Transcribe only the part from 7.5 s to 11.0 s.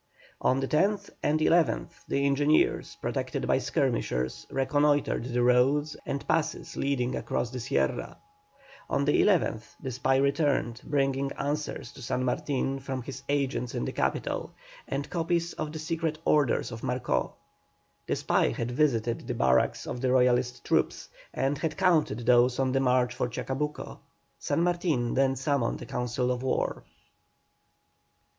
the Sierra. On the 11th the spy returned,